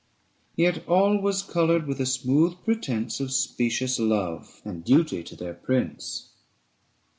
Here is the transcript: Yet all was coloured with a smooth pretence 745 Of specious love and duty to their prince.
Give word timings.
Yet 0.55 0.83
all 0.87 1.19
was 1.21 1.43
coloured 1.43 1.85
with 1.85 2.01
a 2.01 2.07
smooth 2.07 2.55
pretence 2.65 3.17
745 3.17 3.25
Of 3.27 3.31
specious 3.31 3.99
love 3.99 4.61
and 4.65 4.83
duty 4.83 5.21
to 5.21 5.35
their 5.35 5.53
prince. 5.53 6.31